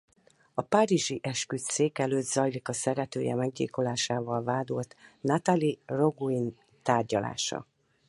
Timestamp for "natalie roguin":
5.21-6.57